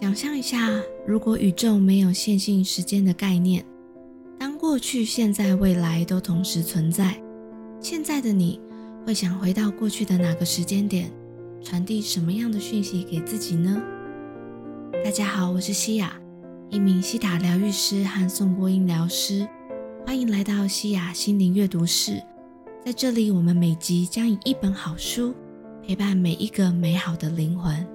[0.00, 0.68] 想象一下，
[1.06, 3.64] 如果宇宙没有线性时间的概念，
[4.38, 7.22] 当过去、现在、未来都同时存在，
[7.80, 8.60] 现在的你
[9.06, 11.10] 会想回到过去的哪个时间点，
[11.62, 13.80] 传递什么样的讯息给自己呢？
[15.04, 16.12] 大家好，我是西雅，
[16.68, 19.46] 一名西塔疗愈师和颂波音疗师，
[20.04, 22.20] 欢迎来到西雅心灵阅读室。
[22.84, 25.32] 在这里，我们每集将以一本好书
[25.86, 27.86] 陪伴每一个美好的灵魂。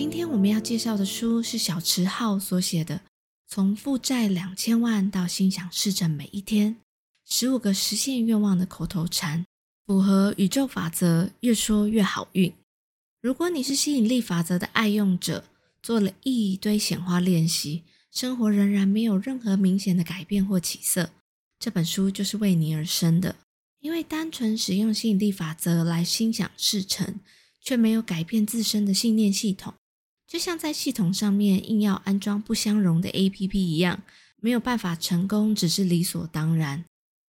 [0.00, 2.96] 今天我们要介绍的书是小池浩所写的
[3.46, 6.78] 《从负债两千万到心想事成每一天：
[7.28, 9.40] 十五个实现愿望的口头禅》，
[9.86, 12.50] 符合宇宙法则，越说越好运。
[13.20, 15.44] 如果你是吸引力法则的爱用者，
[15.82, 21.10] 做了一堆显化练习，生活仍然没有任何明显的改变或起色，
[21.58, 23.36] 这本书就是为你而生的。
[23.80, 27.20] 因为单纯使用吸引力法则来心想事成，
[27.60, 29.74] 却没有改变自身的信念系统。
[30.30, 34.04] 就像在系统上面硬要安装不相容的 APP 一样，
[34.40, 36.84] 没有办法成功，只是理所当然。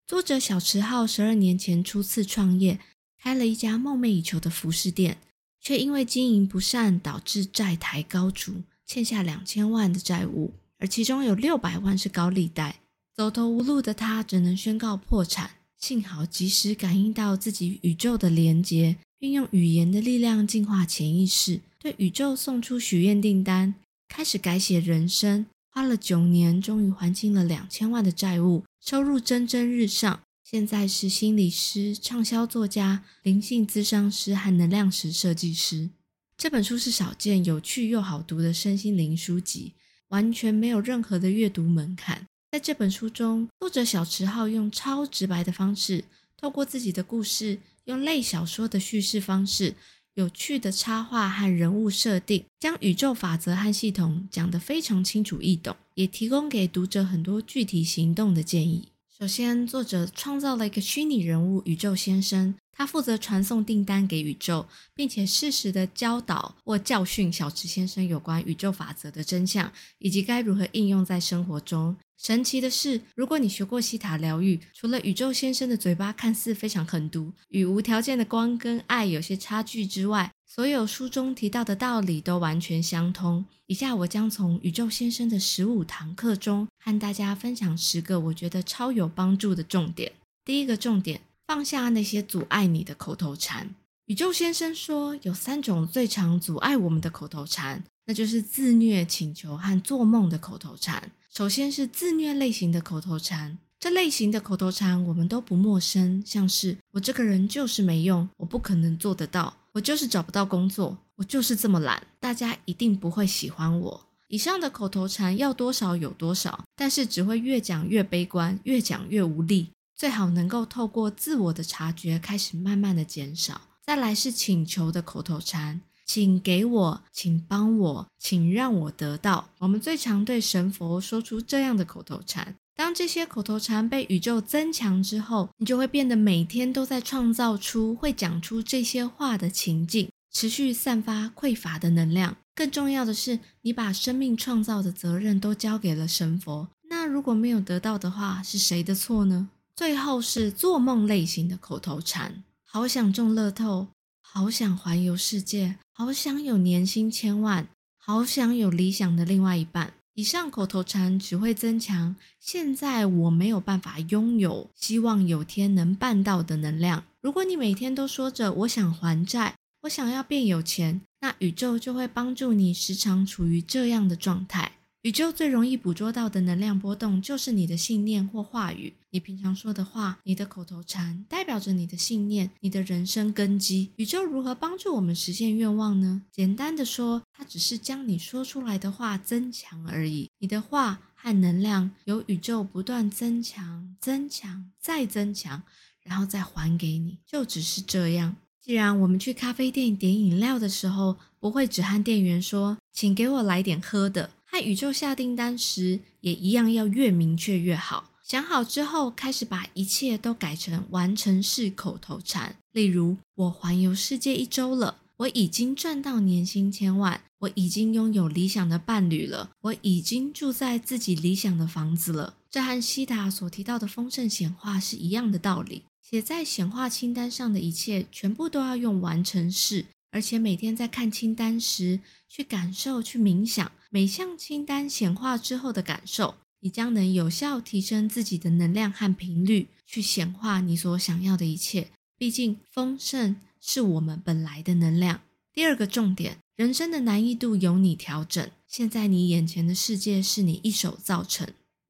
[0.06, 2.78] 作者小池浩十二年前初次创业，
[3.18, 5.18] 开了一家梦寐以求的服饰店，
[5.62, 12.82] 却因为经营不善，导致债台高筑，欠下两千万的债务，而其中有六百万是高利贷。
[13.16, 15.52] 走投无路的他，只能宣告破产。
[15.78, 21.62] 幸好及时感应到自己宇宙的连结，运用语言的力量净化潜意识。
[21.82, 23.74] 对宇宙送出许愿订单，
[24.10, 30.20] 开始改写人生，花了九年，终于还清了两千万的债务，收入蒸蒸日上。
[30.44, 35.90] 现在是心理师、畅销作家、灵性咨商师和能量石设计师。
[36.36, 39.72] 这本书是少见、有趣又好读的身心灵书籍，
[40.10, 42.26] 完全没有任何的阅读门槛。
[42.52, 46.04] 在这本书中，作者小池浩用超直白的方式，
[46.36, 49.76] 透过自己的故事，用类小说的叙事方式。
[50.20, 58.90] 有趣的插画和人物设定，将宇宙法则和系统讲得非常清楚易懂，也提供给读者很多具体行动的建议。
[59.18, 71.98] 首先，作者创造了一个虚拟人物——宇宙先生，他负责传送订单给宇宙，并且适时的教导或教训小池先生有关宇宙法则的真相，以及该如何应用在生活中。
[72.18, 83.44] 神奇的是，如果你学过西塔疗愈，除了宇宙先生的嘴巴看似非常狠毒，与无条件的光跟爱有些差距之外，所有书中提到的道理都完全相通。
[83.66, 90.14] 以下我将从宇宙先生的十五堂课中，和大家分享十个我觉得超有帮助的重点。
[90.46, 91.20] 第一个重点，
[91.50, 93.74] 放下那些阻碍你的口头禅。
[94.06, 101.12] 宇宙先生说，有三种最常阻碍我们的口头禅，那就是自虐、请求和做梦的口头禅。
[101.34, 114.06] 首先是自虐类型的口头禅，这类型的口头禅我们都不陌生，像是我这个人就是没用，我不可能做得到，我就是找不到工作，我就是这么懒，大家一定不会喜欢我。
[114.28, 119.70] 以上的口头禅要多少有多少，但是只会越讲越悲观，越讲越无力。
[120.00, 123.60] 最好能够透过自我的察觉，开始慢慢的减少。
[123.86, 125.82] 再来是请求的口头禅。
[126.06, 129.50] 请给我，请帮我，请让我得到。
[129.60, 132.56] 我们最常对神佛说出这样的口头禅。
[132.78, 142.38] 当这些口头禅被宇宙增强之后，你就会变得每天都在创造出会讲出这些话的情境，持续散发匮乏的能量。
[142.56, 146.70] 更重要的是，你把生命创造的责任都交给了神佛。
[146.90, 149.50] 那如果没有得到的话，是谁的错呢？
[149.80, 153.88] 最后是做梦类型的口头禅，好想中乐透。
[154.20, 159.94] 好想环游世界，好想有年薪千万，好想有理想的另外一半。
[160.16, 167.06] 以上口头禅只会增强现在我没有办法拥有，希望有天能办到的能量。
[167.22, 174.74] 如果你每天都说着我想还债，我想要变有钱，那宇宙就会帮助你时常处于这样的状态。
[175.04, 178.96] 宇宙最容易捕捉到的能量波动，就是你的信念或话语。
[179.12, 183.92] 你平常说的话，你的口头禅，代表着你的信念，你的人生根基。
[183.96, 186.24] 宇宙如何帮助我们实现愿望呢？
[186.34, 190.30] 简单的说，它只是将你说出来的话增强而已。
[190.40, 195.64] 你的话和能量由宇宙不断增强、增强、再增强，
[196.04, 198.36] 然后再还给你，就只是这样。
[198.60, 204.32] 既然我们去咖啡店点饮料的时候，不会只和店员说，请给我来点喝的。
[204.52, 208.10] 和宇宙下订单时也一样，要越明确越好。
[208.24, 212.56] 想好之后，开始把一切都改成完成式口头禅。
[212.72, 222.36] 例如，我环游世界一周了，我已经赚到年薪千万，我已经拥有理想的伴侣了，我已经住在自己理想的房子了。
[222.50, 225.84] 这和西塔所提到的丰盛显化是一样的道理。
[226.02, 229.86] 写在显化清单上的一切，全部都要用完成式。
[230.12, 241.92] 而且每天在看清单时，去感受、去冥想每项清单显化之后的感受，你将能有效提升自己的能量和频率，去显化你所想要的一切。
[242.18, 245.22] 毕竟，丰盛是我们本来的能量。
[245.54, 248.50] 第二个重点，人生的难易度由你调整。
[248.68, 251.48] 现在你眼前的世界是你一手造成。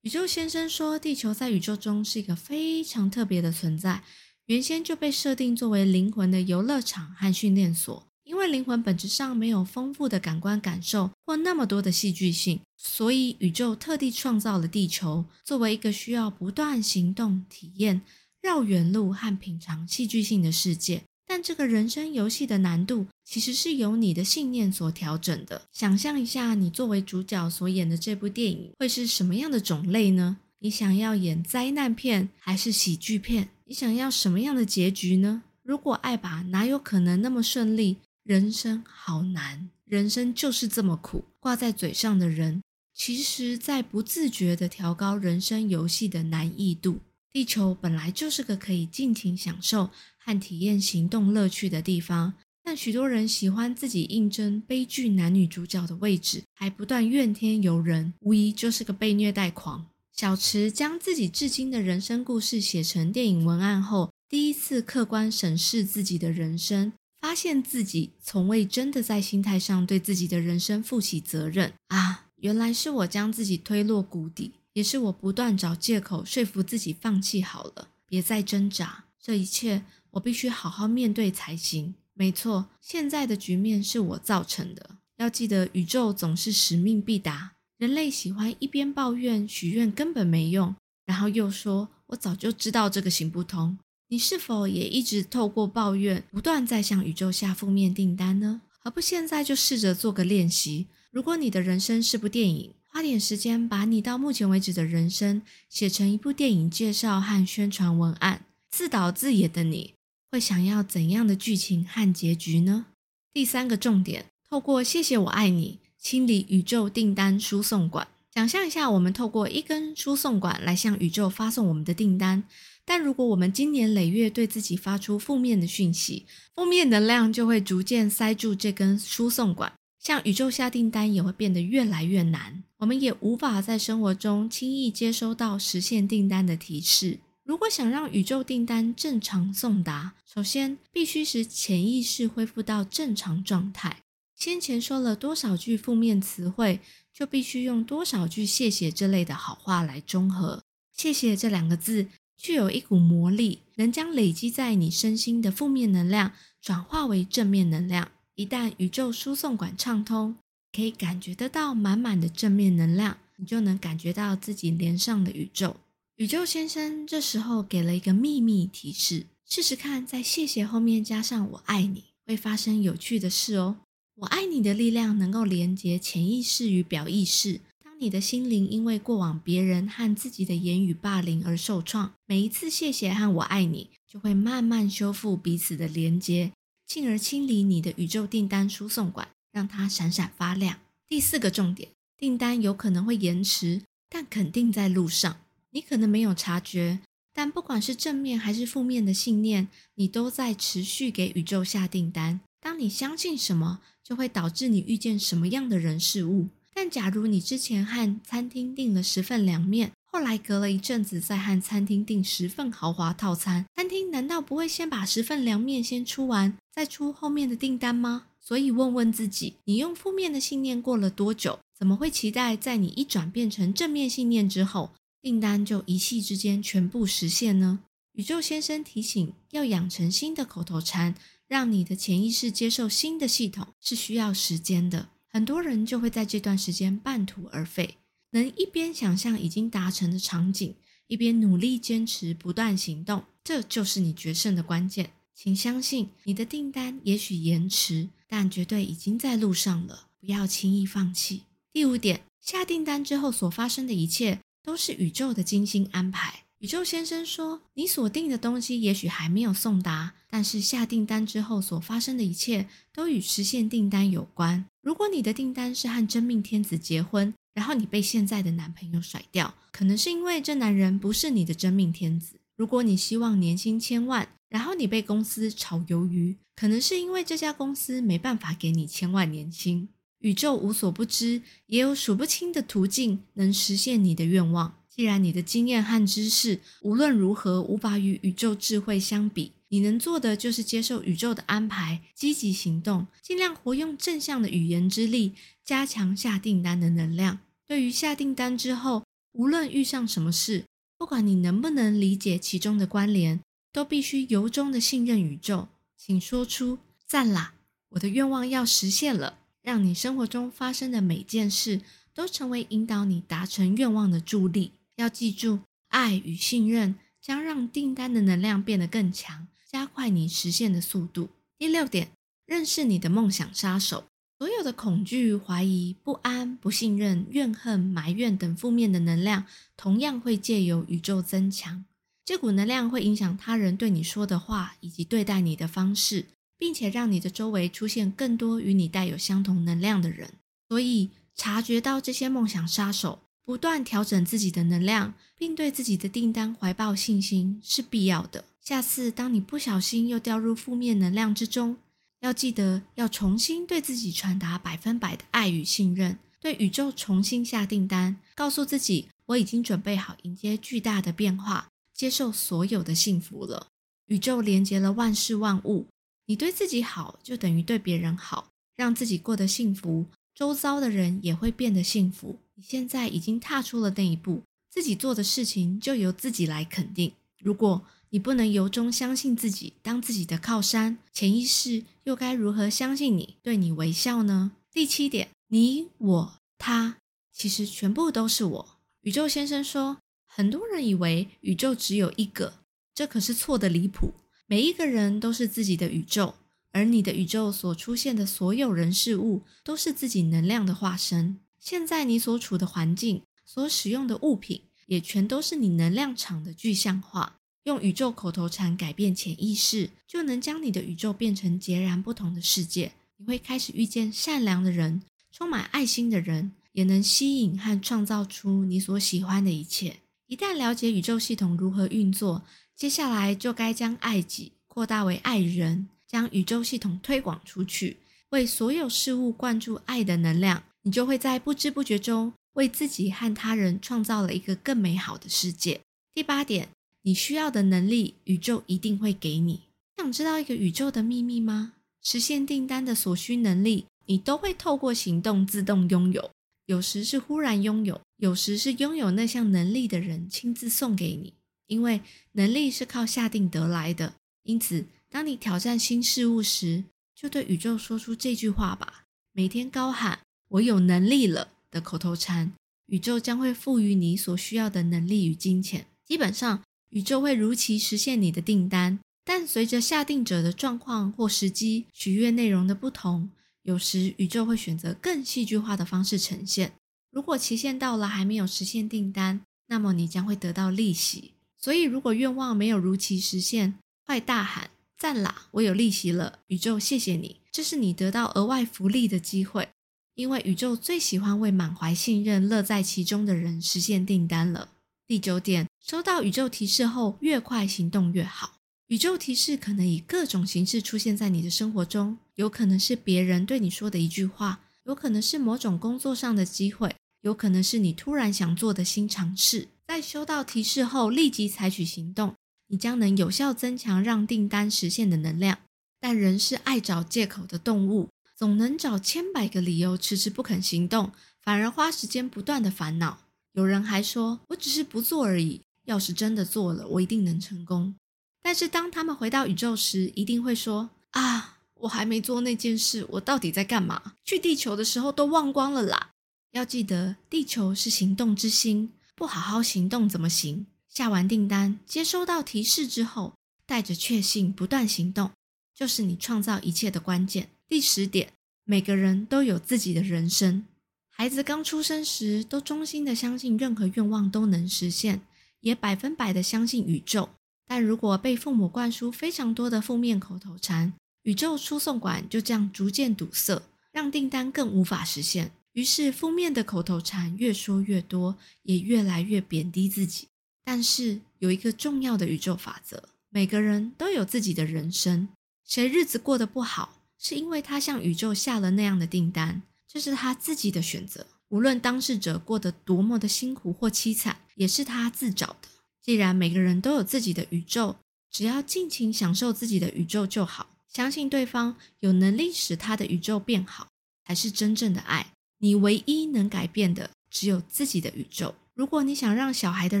[0.02, 4.02] 宇宙先生说，地球在宇宙中是一个非常特别的存在。
[4.46, 18.02] 原先就被设定作为灵魂的游乐场和训练所，因为灵魂本质上没有丰富的感官感受或那么多的戏剧性，所以宇宙特地创造了地球，作为一个需要不断行动、体验、
[18.40, 21.02] 绕远路和品尝戏剧性的世界。
[21.24, 25.62] 但这个人生游戏的难度其实是由你的信念所调整的。
[25.72, 30.38] 想象一下，你作为主角所演的这部电影会是什么样的种类呢？
[30.58, 33.48] 你想要演灾难片还是喜剧片？
[33.72, 35.44] 你想要什么样的结局呢？
[35.62, 37.96] 如果爱吧，哪有可能那么顺利？
[38.22, 41.24] 人生好难，人生就是这么苦。
[41.40, 42.62] 挂在嘴上的人，
[42.94, 46.98] 其实在不自觉地调高人生游戏的难易度。
[47.32, 49.88] 地球本来就是个可以尽情享受
[50.18, 59.86] 和体验行动乐趣的地方，但许多人喜欢自己应征悲剧男女主角的位置，还不断怨天尤人，无疑就是个被虐待狂。
[60.12, 72.26] 小池将自己至今的人生故事写成电影文案后，第一次客观审视自己的人生，发现自己从未真的在心态上对自己的人生负起责任啊！
[72.36, 79.04] 原来是我将自己推落谷底，也是我不断找借口说服自己放弃好了，别再挣扎。
[79.20, 81.94] 这一切我必须好好面对才行。
[82.14, 84.98] 没错，现在的局面是我造成的。
[85.16, 87.52] 要记得，宇宙总是使命必达。
[87.82, 90.72] 人类喜欢一边抱怨许愿根本没用，
[91.04, 93.76] 然后又说“我早就知道这个行不通”。
[94.06, 98.60] 你是否也一直透过抱怨，不断在向宇宙下负面订单呢？
[98.78, 100.86] 何不现在就试着做个练习？
[101.10, 109.94] 如果你的人生是部电影，花点时间把你到目前为止的人生写成一部电影介绍和宣传文案，自导自演的你
[110.30, 112.86] 会想要怎样的剧情和结局呢？
[113.32, 115.80] 第三个重点，透过“谢谢我爱你”。
[116.02, 118.08] 清理宇宙订单输送管。
[118.34, 122.42] 想象一下，我们透过一根输送管来向宇宙发送我们的订单。
[122.84, 132.64] 但如果我们经年累月对自己发出负面的讯息，负面能量就会逐渐塞住这根输送管，向宇宙下订单也会变得越来越难。
[132.78, 137.20] 我们也无法在生活中轻易接收到实现订单的提示。
[137.44, 143.98] 如果想让宇宙订单正常送达，首先必须使潜意识恢复到正常状态。
[144.42, 146.80] 先前说了多少句负面词汇，
[147.14, 150.64] 就必须用多少句谢谢这类的好话来中和。
[150.92, 158.10] 谢谢这两个字具有一股魔力，能将累积在你身心的负面能量转化为正面能量。
[158.34, 160.34] 一旦宇宙输送管畅通，
[160.72, 165.76] 可以感觉得到满满的正面能量，你就能感觉到自己连上了宇宙。
[166.16, 173.76] 宇宙先生这时候给了一个秘密提示：试试看，在谢谢后面加上“我爱你”，会发生有趣的事哦。
[174.16, 177.60] 我爱你的力量能够连接潜意识与表意识。
[177.82, 186.52] 当你的心灵因为过往别人和自己的言语霸凌而受创，每一次谢谢和我爱你，就会慢慢修复彼此的连接，
[186.86, 190.78] 进而清理你的宇宙订单输送管，让它闪闪发亮。
[191.08, 191.88] 第四个重点，
[192.18, 195.38] 订单有可能会延迟，但肯定在路上。
[195.70, 197.00] 你可能没有察觉，
[197.32, 202.40] 但不管是正面还是负面的信念，你都在持续给宇宙下订单。
[202.62, 206.46] 当你相信什么，就会导致你遇见什么样的人事物。
[206.72, 218.26] 但假如你之前和餐厅订了十份凉面，后来隔了一阵子再和餐厅订十份豪华套餐，餐厅难道不会先把十份凉面先出完，再出后面的订单吗？
[218.38, 221.58] 所以问问自己，你用负面的信念过了多久？
[221.76, 227.80] 怎么会期待在你一转变成正面信念之后，订单就一气之间全部实现呢？
[228.12, 231.14] 宇宙先生提醒，要养成新的口头禅。
[231.52, 237.98] 让你的潜意识接受新的系统是需要时间的，很多人就会在这段时间半途而废。
[238.30, 240.74] 能一边想象已经达成的场景，
[241.08, 245.10] 一边努力坚持不断行动，这就是你决胜的关键。
[245.34, 250.08] 请相信，你的订单也许延迟，但绝对已经在路上了。
[250.18, 251.42] 不要轻易放弃。
[251.70, 256.44] 第五点，下订单之后所发生的一切，都是宇宙的精心安排。
[256.62, 264.64] 宇宙先生说：“你所订的东西也许还没有送达，但是下订单之后所发生的一切都与实现订单有关。
[264.80, 272.36] 如果你的订单是和真命天子结婚，然后你被现在的男朋友甩掉，可能是因为这男人不是你的真命天子。
[272.54, 279.88] 如果你希望年薪千万，然后你被公司炒鱿鱼，可能是因为这家公司没办法给你千万年薪。
[280.20, 284.76] 宇宙无所不知，也有数不清的途径能实现你的愿望。
[284.94, 295.32] 既然你的经验和知识无论如何无法与宇宙智慧相比，你能做的就是接受宇宙的安排，积极行动，尽量活用正向的语言之力，
[295.64, 297.38] 加强下订单的能量。
[297.66, 300.66] 对于下订单之后，无论遇上什么事，
[300.98, 303.40] 不管你能不能理解其中的关联，
[303.72, 305.68] 都必须由衷的信任宇宙。
[305.96, 307.54] 请说出“赞啦，
[307.90, 309.38] 我的愿望要实现了”。
[309.62, 311.80] 让你生活中发生的每件事
[312.12, 314.72] 都成为引导你达成愿望的助力。
[314.96, 321.30] 要记住，爱与信任将让订单的能量变得更强，加快你实现的速度。
[321.58, 322.12] 第六点，
[322.46, 324.04] 认识你的梦想杀手。
[324.38, 329.46] 所有的恐惧、怀疑、不安、不信任、怨恨、埋怨等负面的能量，
[329.76, 331.84] 同样会借由宇宙增强。
[332.24, 336.26] 这股能量会影响他人对你说的话，以及对待你的方式。
[336.62, 340.34] 并且让你的周围出现更多与你带有相同能量的人，
[340.68, 348.44] 所以察觉到这些梦想杀手，不断调整自己的能量，并对自己的订单怀抱信心是必要的。
[348.60, 351.76] 下次当你不小心又掉入负面能量之中，
[352.20, 363.66] 要记得要重新对自己传达百分百的爱与信任，对宇宙重新下订单，告诉自己我已经准备好迎接巨大的变化，接受所有的幸福了。
[364.06, 365.88] 宇宙连接了万事万物。
[366.26, 370.06] 你对自己好，就等于对别人好，让自己过得幸福，
[370.42, 372.40] 周遭的人也会变得幸福。
[372.56, 377.12] 你现在已经踏出了那一步，自己做的事情就由自己来肯定。
[377.38, 384.50] 如果你不能由衷相信自己，当自己的靠山，潜意识又该如何相信你，对你微笑呢？
[384.72, 386.96] 第七点，你、我、他，
[387.32, 388.68] 其实全部都是我。
[389.02, 392.54] 宇宙先生说，很多人以为宇宙只有一个，
[392.92, 394.12] 这可是错的离谱。
[394.48, 396.34] 每一个人都是自己的宇宙，
[396.72, 401.38] 而你的宇宙所出现的所有人事物都是自己能量的化身。
[401.58, 407.36] 现在你所处的环境、所使用的物品，也全都是你能量场的具象化。
[407.64, 412.90] 用宇宙口头禅改变潜意识，就能将你的宇宙变成截然不同的世界。
[413.18, 419.98] 你会开始遇见善良的人，充满爱心的人，也能吸引和创造出你所喜欢的一切。
[420.26, 422.42] 一旦了解宇宙系统如何运作，
[422.74, 427.96] 接下来就该将爱己扩大为爱人，将宇宙系统推广出去，
[428.28, 430.62] 为所有事物灌注爱的能量。
[430.82, 435.80] 你就会在不知不觉中为自己和他人创造了一个更美好的世界。
[436.12, 436.68] 第八点，
[437.02, 439.60] 你需要的能力，宇宙一定会给你。
[439.96, 441.72] 想知道一个宇宙的秘密吗？
[442.02, 446.30] 实现订单的所需能力，你都会透过行动自动拥有。
[446.66, 451.32] 有时是忽然拥有，有时是拥有那项能力的人亲自送给你。
[451.68, 452.02] 因为
[452.32, 459.04] 能力是靠下定得来的，因此，当你挑战新事物时，就对宇宙说出这句话吧。
[459.34, 462.54] 每天高喊“我有能力了”的口头禅，
[462.86, 465.86] 宇宙将会赋予你所需要的能力与金钱。
[466.06, 473.28] 基本上，宇宙会如期实现你的订单，但随着下定者的状况或时机、许愿内容的不同，
[473.64, 476.72] 有时宇宙会选择更戏剧化的方式呈现。
[477.10, 481.32] 如果期限到了还没有实现订单，那么你将会得到利息。
[481.58, 483.74] 所以，如果愿望没有如期实现，
[484.06, 484.70] 快大喊
[485.02, 485.48] 赞啦！
[485.50, 489.70] 我有利息了，宇宙谢谢你，这是你得到额外福利的机会。
[490.14, 494.68] 因为宇宙最喜欢为满怀信任、乐在其中的人实现订单了。
[495.08, 498.60] 第九点，收到宇宙提示后，越快行动越好。
[498.86, 509.66] 宇宙提示可能以各种形式出现在你的生活中，有可能是别人对你说的一句话，有可能是某种工作上的机会，有可能是你突然想做的新尝试。
[509.88, 512.36] 在收到提示后立即采取行动，
[512.72, 515.58] 你将能有效增强让订单实现的能量。
[516.00, 521.12] 但人是爱找借口的动物，总能找千百个理由迟迟不肯行动，
[521.42, 523.18] 反而花时间不断的烦恼。
[523.52, 527.94] 有人还说：“我只是不做而已，要是真的做了，我一定能成功。”
[528.42, 534.14] 但是当他们回到宇宙时，一定会说：“啊，我还没做那件事，我到底在干嘛？
[534.24, 536.12] 去地球的时候都忘光了啦！”
[536.52, 538.92] 要记得，地球是行动之心。
[539.14, 540.66] 不好好行动怎么行？
[540.92, 543.32] 下完订单，接收到提示之后，
[543.64, 545.30] 带着确信不断行动，
[545.74, 547.48] 就是你创造一切的关键。
[547.66, 548.34] 第十点，
[548.64, 550.66] 每个人都有自己的人生。
[551.08, 555.22] 孩子刚出生时，都衷心的相信任何愿望都能实现，
[555.60, 557.30] 也百分百的相信宇宙。
[557.66, 565.52] 但如果被父母灌输非常多的负面口头禅，宇宙输送管就这样逐渐堵塞，让订单更无法实现。
[565.72, 570.28] 于是，负面的口头禅越说越多，也越来越贬低自己。
[570.64, 575.28] 但是，有一个重要的宇宙法则：每个人都有自己的人生，
[575.64, 581.26] 谁日子过得不好，是因为他向宇宙下了那样的订单，这是他自己的选择。
[581.48, 585.68] 无论当事者过得多么的辛苦或凄惨，也是他自找的。
[586.00, 587.96] 既然每个人都有自己的宇宙，
[588.30, 590.68] 只要尽情享受自己的宇宙就好。
[590.88, 593.88] 相信对方有能力使他的宇宙变好，
[594.26, 595.32] 才是真正的爱。
[595.58, 598.54] 你唯一能改变的只有自己的宇宙。
[598.74, 600.00] 如果你想让小孩的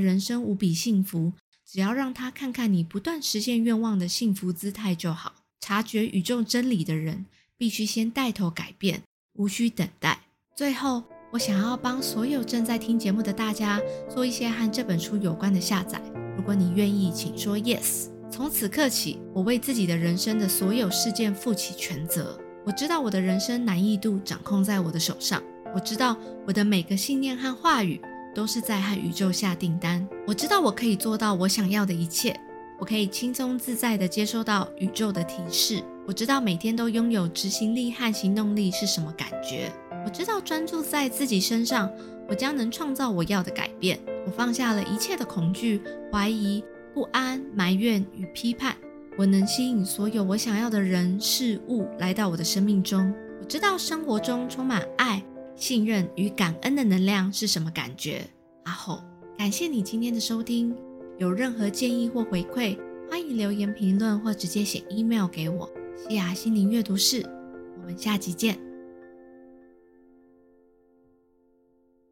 [0.00, 1.32] 人生无比幸福，
[1.66, 5.34] 只要让他看看你不断实现愿望的幸福姿态就好。
[5.60, 7.26] 察觉宇宙真理的人，
[7.58, 9.02] 必须先带头改变，
[9.34, 10.22] 无需等待。
[10.56, 16.00] 最后，我想要帮所有正在听节目的大家做一些和这本书有关的下载。
[16.34, 18.08] 如果你愿意，请说 yes。
[18.30, 22.40] 从此刻起，我为自己的人生的所有事件负起全责。
[22.64, 25.42] 我知道我的人生难易度掌控在我的手上。
[25.74, 28.00] 我知道我的每个信念和话语
[28.34, 30.06] 都是在和宇宙下订单。
[30.26, 32.38] 我知道我可以做到我想要的一切。
[32.78, 35.82] 我可以轻松自在地接收到宇宙的提示。
[36.06, 39.70] 我知道每天都拥有执行力和行动力是什么感觉。
[40.04, 41.88] 我知道专注在自己身上，
[42.28, 44.00] 我将能创造我要的改变。
[44.26, 45.80] 我放下了一切的恐惧、
[46.12, 46.62] 怀疑。
[46.94, 48.76] 不安、埋怨与批判，
[49.16, 53.10] 我能吸引所有我想要的人事物来到我的生命中。
[53.40, 55.24] 我知道生活中充满爱、
[55.56, 58.26] 信任与感恩的能量是什么感觉。
[58.64, 59.02] 阿后，
[59.36, 60.74] 感谢你今天的收听。
[61.18, 62.76] 有任何建议或回馈，
[63.10, 65.70] 欢迎留言评论或直接写 email 给我。
[65.96, 67.22] 西雅心灵阅读室，
[67.78, 68.71] 我们下集见。